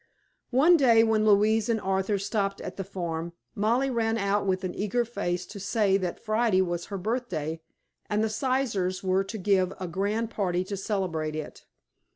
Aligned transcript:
One 0.49 0.77
day 0.77 1.03
when 1.03 1.27
Louise 1.27 1.69
and 1.69 1.79
Arthur 1.79 2.17
stopped 2.17 2.59
at 2.59 2.75
the 2.75 2.83
farm, 2.83 3.33
Mollie 3.53 3.91
ran 3.91 4.17
out 4.17 4.47
with 4.47 4.63
an 4.63 4.73
eager 4.73 5.05
face 5.05 5.45
to 5.45 5.59
say 5.59 5.95
that 5.95 6.19
Friday 6.19 6.59
was 6.63 6.85
her 6.87 6.97
birthday 6.97 7.61
and 8.09 8.23
the 8.23 8.27
Sizers 8.27 9.03
were 9.03 9.23
to 9.23 9.37
give 9.37 9.71
a 9.79 9.87
grand 9.87 10.31
party 10.31 10.63
to 10.63 10.75
celebrate 10.75 11.35
it. 11.35 11.65